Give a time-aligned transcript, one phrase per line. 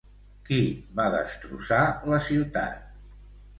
[0.47, 0.57] Qui
[1.01, 1.83] va destrossar
[2.15, 2.91] la ciutat?